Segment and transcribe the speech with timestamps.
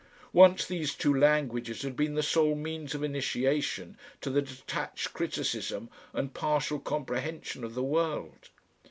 [0.33, 5.91] Once these two languages had been the sole means of initiation to the detached criticism
[6.11, 8.49] and partial comprehension of the world.